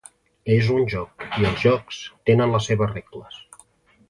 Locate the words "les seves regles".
2.57-3.41